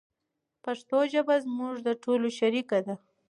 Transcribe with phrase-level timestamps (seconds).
[0.63, 2.95] پښتو ژبه زموږ د ټولو شریکه ده.